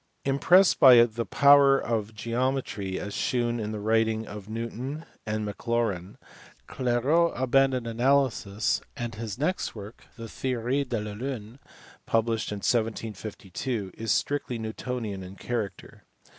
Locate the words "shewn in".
3.13-3.71